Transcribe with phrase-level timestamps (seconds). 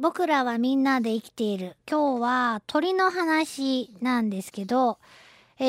[0.00, 1.76] 僕らはみんなで生きている。
[1.86, 4.96] 今日は鳥の話なんですけど、
[5.58, 5.64] え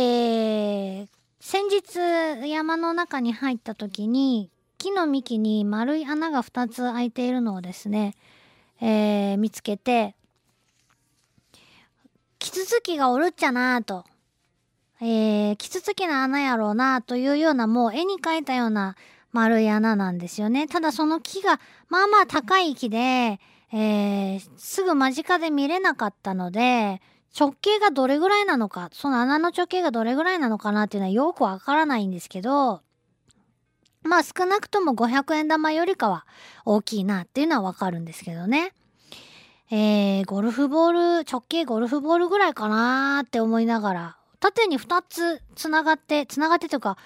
[1.04, 1.08] ー、
[1.42, 8.16] 先日山の中に入った時に木の幹に丸い穴が2つ開いているのをですね、
[8.80, 10.16] えー、見つけて、
[12.40, 14.06] キツツキがおるっちゃなぁと、
[15.02, 18.96] えー、キツツキの穴やろうなというようなもう絵に描いたような
[19.34, 20.70] 丸い穴なんですよね。
[20.70, 21.60] ただその木が
[21.90, 23.42] まあまあ高い木で、
[23.74, 27.02] えー、すぐ間近で見れなかったので、
[27.38, 32.82] 直径がどれぐらいなのか、その穴の直径がどれぐらいなのかなっていうのはよくわからないんですけど、
[34.04, 36.26] まあ少なくとも500円玉よりかは
[36.66, 38.74] 大きいなっていうのはわかるんですけどね。
[39.70, 46.98] えー、ゴルフボール、直径ゴルフボールぐらいかなーって思いながら、縦に2つ繋がって、繋がってというか、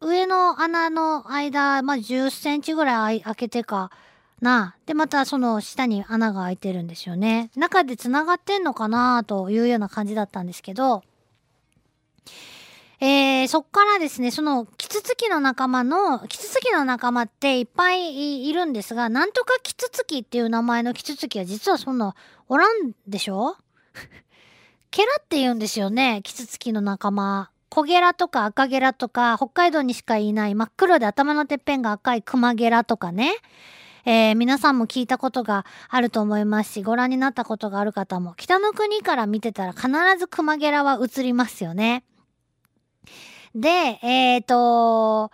[0.00, 3.92] 上の穴の間、まあ10センチぐらい開けてか、
[4.40, 4.76] な。
[4.86, 7.50] で、またその下に穴が開いてるんですよね。
[7.56, 11.02] 中で繋がってんのかなというような感じだったんですけど、
[13.02, 22.14] えー、そっからですね、その、キツツキの仲間の、キツツキの仲間っていっぱいいるんですが、なんとかキツツキっていう名前のキツツキは実はそんな、
[22.48, 23.56] おらんでしょ？
[24.90, 27.50] ケラって言うんですよね、キツツキの仲間。
[27.70, 33.32] 小ゲラとか赤ゲラとか、北海道にしかいない真っ黒で頭のてっぺんが赤いクマゲラとかね。
[34.04, 42.04] えー、皆さんも聞いたことがあると思いますし、ご覧になったことがある方も、北の国から見てたら必ずクマゲラは映りますよね。
[43.54, 43.68] で、
[44.02, 45.30] えっ、ー、と、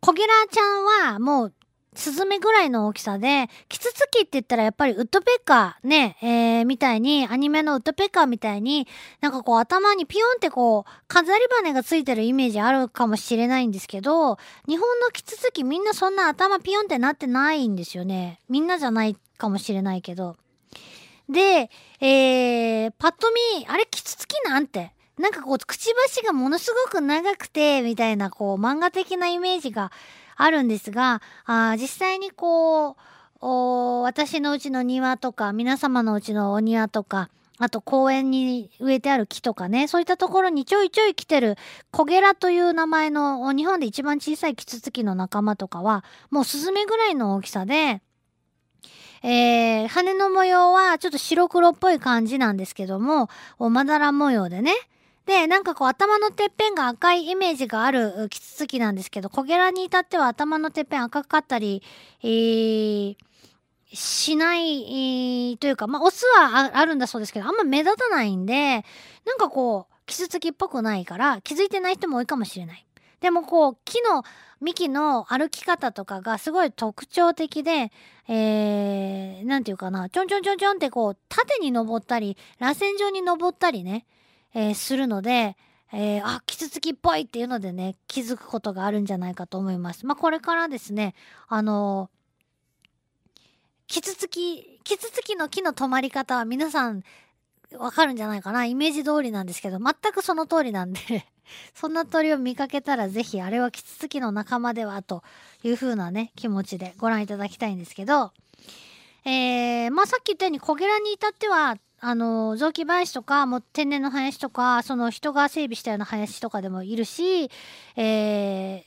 [0.00, 1.52] コゲラちゃんはもう
[1.96, 8.86] スズメぐらいの大きさで、キツツキって言ったらやっぱりウッドペッカーね、えー、みたいに、アニメのウッドペッカーみたいに、
[9.20, 14.36] なんかこう頭にピヨンってこう、飾り羽がついてるイメージあるかもしれないんですけど、
[14.68, 18.40] 日本のキツツキみんなそんな頭ピヨンってなってないんですよね。
[18.48, 20.36] みんなじゃないかもしれないけど。
[21.28, 24.92] で、えー、パッと見、あれキツツキなんて？
[25.18, 29.90] なんかこう、くちばしがものすごく長くて、みたいなこう、漫画的なイメージが
[30.36, 41.56] あるんですが、あ実際にこう、私のうちの庭とか、皆様のうちのお庭とか、あと公園に植えてある木とかね、そういったところにちょいちょい来てる
[41.90, 48.02] コゲラという名前の日本で一番小さいキツツキの仲間とかは、もうスズメぐらいの大きさで、
[49.22, 54.72] えー、羽の模様はちょっと白黒っぽい感じなんですけども、おまだら模様でね、
[55.26, 61.82] で、なんかこう頭のてっぺんが赤いイメージがあるキツツキなんですけど、コゲラに至っては頭のてっぺん赤かったり、
[62.22, 63.16] えー、
[63.92, 68.84] しない、えー、というか、まあ、オスはあるんだそうですけど、あんま目立たないんで、
[69.24, 72.86] なんかこう、キツツキっぽくないから、気づいてない人も多いかもしれない。
[73.20, 74.22] でもこう、木の
[74.60, 77.90] 幹の歩き方とかがすごい特徴的で、
[78.28, 84.06] えー、なんていうかな、ちょんちょんちょんちょんってこう、縦に登ったり、螺旋状に登ったりね、
[84.56, 85.54] えー、するので、
[85.92, 90.06] えー、あ、キツツキっぽいっていうのでね、気づくことがあるんじゃないかと思います。
[90.06, 91.14] まあ、これからですね、
[91.46, 93.36] あのー、
[93.86, 97.02] キツツキ、キツツキの木の止まり方は皆さん
[97.78, 101.00] わかるんじゃないかなイメージ通りなんですけど、全くその通りなんで
[101.74, 105.22] そんな鳥を見かけたらぜひあれはキツツキの仲間ではと
[105.62, 108.32] いう風なね、気持ちでご覧いただきたいんですけど、
[109.26, 111.76] えー、まあさっき言ったように小ゲラに至っては
[112.08, 117.50] あの雑木林とかも天然の林とかその人が整備したような林とかでもいるし、
[117.96, 118.84] えー、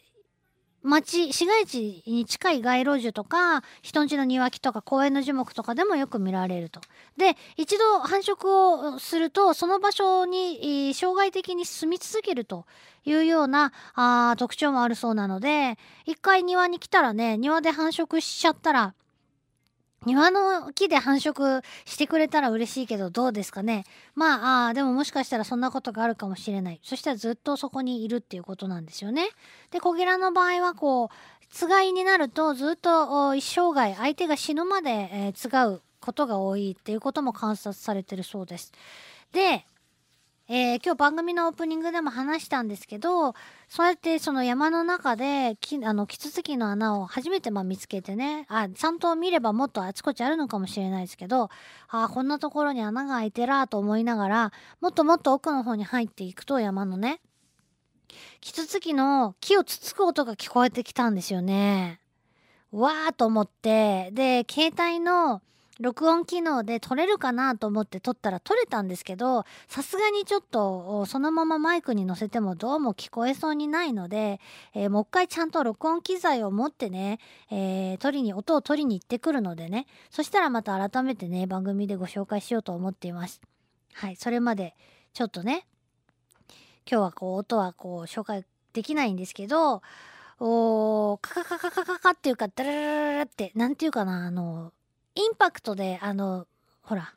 [0.83, 6.79] 町市街地に近い街路樹とか人んちの庭木とか公園の樹木とかでもよく見られると。
[7.17, 12.65] で一度繁殖をするとその場所に生涯的に住み続けると
[13.03, 18.93] いうようなあ特徴もあるそうなので一回庭に来たらね庭で繁殖しちゃったら
[20.05, 23.83] 庭の木で繁殖してくれたら嬉しいけどどうですかね？
[24.15, 26.79] まああでももしかしたらそんなことがあるかもしれない。
[26.83, 29.29] そしたらずっとそこにいるっていうことなんですよね。
[29.71, 38.71] でコゲラの場合はこうつがいになるとずっと一生涯相手が死ぬまで、えー、つがうことが多いっていうことも観察されてるそうです。
[39.33, 39.65] で
[40.51, 43.35] えー、今日番組のオープニングでも話したんですけど
[43.67, 51.51] そうやってその山の中できあのキツツキの穴を初めてま見つけてねあちゃんと見ればもっとあちこちあるのかもしれないですけど
[51.87, 54.51] あこんなところに穴が開いてらと思いながら
[54.81, 57.21] もっともっと奥の方に入っていくと山のね
[58.41, 62.01] キツツキの木をつつく音が聞こえてきたんですよね。
[62.71, 65.43] わーと思ってで携帯の
[65.79, 74.41] 録音機能で撮れるかなと思って撮ったら撮れたんですけどさすがにちょっとそのままマイクに乗せてもどうも聞こえそうにないので、
[74.73, 83.41] えー、もう一回ちゃんと録音機材を持ってね、えー、撮りに音を取りに行ってくるのでねそしたらまた改めてね番組でご紹介しようと思っています。
[83.93, 84.75] はいそれまで
[85.13, 85.65] ちょっとね
[86.89, 89.81] 今日はこう音はこう紹介できないんですけど
[90.39, 94.71] おカカカカカカカっていうかダララララってなんていうかなあの
[95.19, 96.47] インパクトで、あの、
[96.81, 97.13] ほら、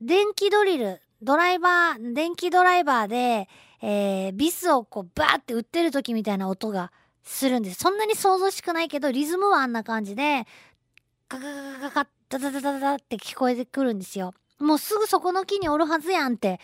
[0.00, 3.48] 電気ドリル、ドライバー、電気ドライバーで、
[3.82, 6.90] えー、ビスをこうバーって打ってる時みたいな音が
[7.22, 7.80] するんです。
[7.80, 10.46] そんなに想像しくないけど、リズムはあんな感じで、
[11.28, 14.32] カカカカカカダダダダダって聞こえてくるんですよ。
[14.58, 16.60] もうすぐそこの木におるはずやんって、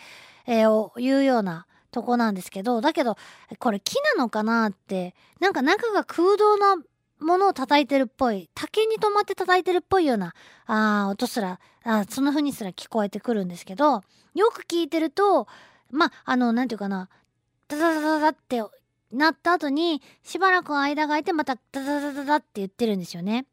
[0.47, 3.17] えー、いうようなとこなんですけど、だけど、
[3.59, 6.77] これ木なのかなって、なんか中が空洞な
[7.19, 10.33] ものを叩いてるっぽい竹に止まって叩いてるっぽいような
[10.65, 14.01] あ音すらあそんな風にすら聞こえてくるんですけど
[14.33, 15.47] よく聞いてると
[15.91, 17.09] まああの何て言うかな
[17.67, 18.63] ダダダダダって
[19.11, 23.45] なった後にしばらく間が空いてまたダダダダダって言ってるんですよね。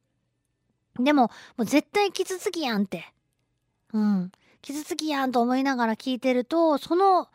[0.98, 3.12] でももう絶対傷つきやんって。
[3.92, 4.32] うん。
[4.60, 7.28] 傷つきやんと思いながら聞いてるとその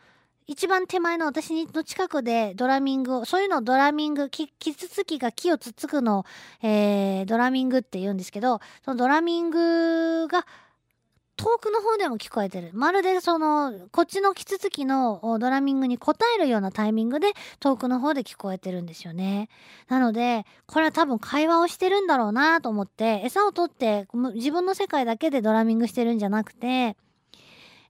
[0.48, 6.26] 一番手前の私の近くでドラミングを、そういうのをドラミング、キツツキが木をつつくのを、
[6.62, 10.46] えー、ドラミングって言うんですけど、そのドラミングが
[11.36, 12.72] 遠くの方でも聞こえてる。
[12.74, 19.50] まるでその、こっちのキツツキのドラミングに応えるようなタイミングで遠くの方で聞こえてるんですよね。
[19.90, 26.96] なので、これは多分会話をしてるんだろうなと思って、餌を取って自分の世界だけでドラミングしてるんじゃなくて、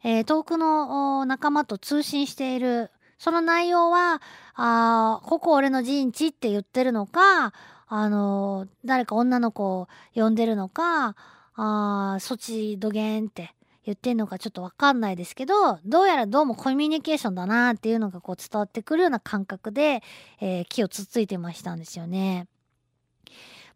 [0.03, 4.21] えー、遠くの仲間と通信しているその内容は
[4.55, 7.53] あここ俺の陣地って言ってるのか
[7.87, 11.15] あのー、誰か女の子を呼んでるのか
[11.55, 13.53] あそっちどげんって
[13.85, 20.03] 言ってんのかちょっとわかんないですけどどうやらどうもコミュニケーションだなっていうのがこう伝わってくるような感覚で、
[20.41, 22.47] えー、木をつついてましたんですよね。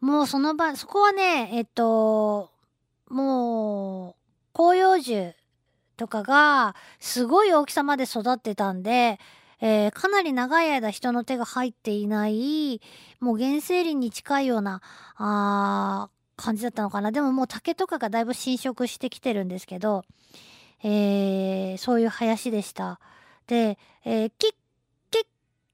[0.01, 2.51] もうその場そこはねえっと
[3.09, 4.15] もう
[4.53, 5.33] 広葉樹
[6.01, 9.19] とかがすごい大きさまで育ってたんで、
[9.61, 12.81] えー、かなり長い間人の手が入っていない
[13.19, 14.81] もう原生林に近いような
[15.17, 20.03] あ感じだったのかなでももう竹とかがだいぶ侵食してきてるんですけど、
[20.83, 22.99] えー、そういう林でした。
[23.45, 24.51] で、えー、キッ
[25.11, 25.23] キッ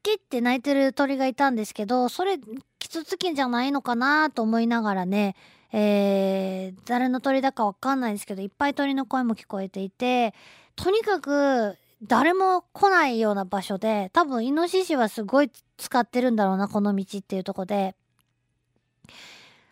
[0.03, 2.37] キッって鳴いてる鳥がいたんですけどそれ
[2.87, 5.35] キツツキじゃないのかなと思いながらね。
[5.73, 10.33] えー、誰の鳥だかわかんないですけどいっぱい鳥の声も聞こえていて
[10.77, 17.95] とにかく誰も来ないような場所で多分イノシシはすごい使ってるんだろうなこの道っていうとこで。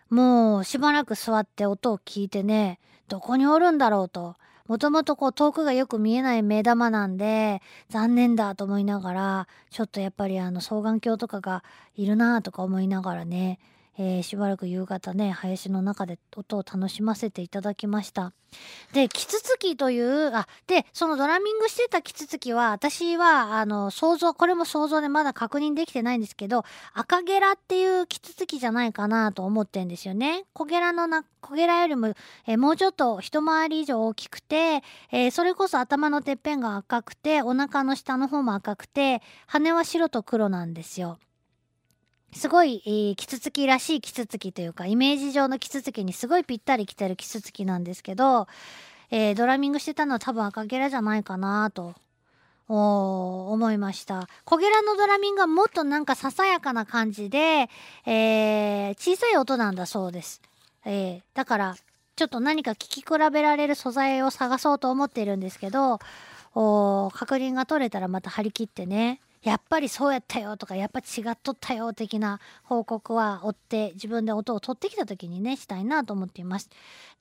[0.10, 4.36] もうしばらく座って音を聞いてねどこにおるんだろうと。
[4.68, 11.64] もともとこう遠くがよく見えない目玉なんで残念だと思いながらちょっとやっぱりあの双眼鏡とかが
[11.96, 13.60] いるなとか思いながらね
[13.98, 18.34] えー、しばらく夕方ね林の中で音を楽しませていただきました。
[18.94, 26.64] でキツツキというあでそのドラミングしてたキツツキは私はあの想像これも想像でまだ確認できてないんですけど
[26.94, 30.46] 赤ゲラっていうキツツキじゃないかなと思ってんですよね。
[30.54, 32.08] コゲラのなコゲラよりも、
[32.48, 41.18] えー、もうちょっと一回り以上大きくて、えー、それこそ頭のてっぺんが赤くてお腹の下の方も赤くて羽は白と黒なんですよ。
[42.36, 48.48] すごい、えー、キツツキらしいキツツキというかイメージ上のキツツキにすごいぴったりきてるキツツキなんですけど、
[49.10, 51.96] えー、ドラミングしてたのは多分赤ゲラじゃないかなと
[52.68, 54.28] 思いました。
[54.44, 57.70] 小ゲラのドラミングはもっとなんかささやかな感じで、
[58.06, 60.42] えー、小さい音なんだそうです、
[60.84, 61.76] えー、だから
[62.16, 66.00] ちょっと何か聞き比べられる素材を探そうと思っているんですけど
[66.54, 69.20] 確認が取れたらまた張り切ってね。
[69.46, 76.68] やっぱりそうやったよとかやっぱ違っとったよ的な報告は追って自分で音を取ってきた時にねしたいなと思っています。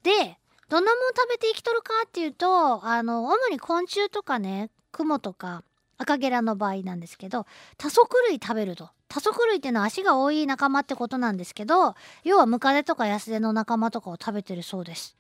[0.03, 0.39] で
[0.71, 5.63] どんなもん食べて生きとるかっていうとあの主に昆虫とかねクモとか
[5.99, 15.15] 赤ゲラの場合なんですけど多足類食べると多足類っていうのは足が多い仲間ってことなんですけど要はムカデとかヤスデの仲間とかを食べてるそうです。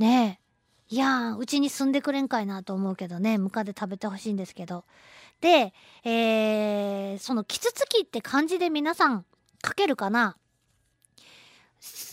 [0.00, 0.40] ね
[0.90, 4.84] えいやうちに住んでくれんかいなと思うけどねムカデ食べてほしいんですけど
[5.44, 5.74] で、
[6.04, 9.26] えー、そのキツツキって漢字で皆さん
[9.62, 10.38] 書けるかな？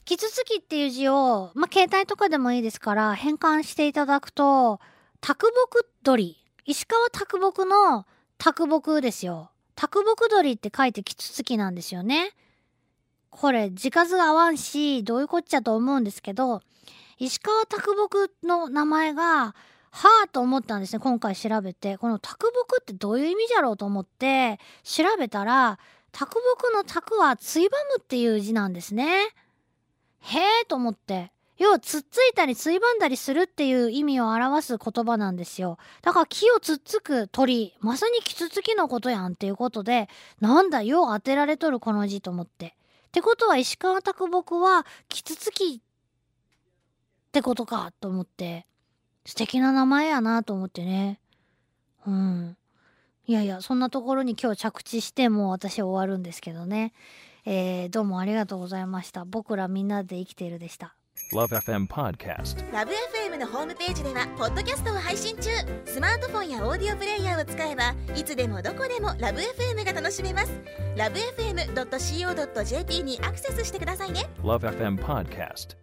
[0.03, 4.81] キツツキっていう字を、まあ、携帯とかでもいいですから変換していただくと、
[5.21, 6.43] 卓木鳥。
[6.65, 8.05] 石川卓木の
[8.37, 9.49] 卓木ですよ。
[9.75, 12.31] 卓木鳥って書いてキツツキなんですよね。
[13.29, 16.59] これ字数合わんし、どういうこっちゃと思うんですけど、
[17.17, 19.55] 石川啄木の名前が
[19.91, 21.97] はあと思ったんですね今回調べて。
[21.97, 25.79] この啄木ってどういう意味じゃろうと思って調べたら
[26.11, 29.33] 啄木の啄はついばむっていう字なんですね。
[30.21, 31.31] へえと思って。
[31.57, 35.77] 要はつっついたりついばんだりするっていう意味を表す言葉なんですよ。
[36.01, 42.75] だから木をつっつく鳥まさにキツツキのことやんっていうことでなんだよう当てられとるこの字と思って。
[43.09, 48.65] ってことは石川啄木はキツツキってことかと思って。
[49.25, 51.19] 素敵な名前やなと思ってね。
[52.05, 52.57] うん。
[53.27, 56.93] いやいやそんなところに今日着地してもう私終わるんですけどね。
[57.45, 59.25] えー、どうもありがとうございました。
[59.25, 60.95] 僕らみんなで生きているでした。
[61.33, 65.49] LoveFM Podcast ラブ f m のホームページではポッドキャストを配信中。
[65.85, 70.51] スマートフォンやオーディオプレイヤーを使えばいつでもどこでもラブ f m が楽しめます。
[70.97, 74.29] ラブ FM.co.jp にアクセスしてくださいね。
[74.43, 75.80] LoveFM Podcast